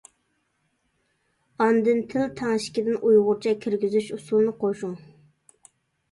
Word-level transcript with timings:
ئاندىن 1.65 1.99
تىل 2.13 2.23
تەڭشىكىدىن 2.39 2.97
ئۇيغۇرچە 3.09 3.53
كىرگۈزۈش 3.65 4.07
ئۇسۇلىنى 4.17 4.55
قوشۇڭ. 4.65 4.97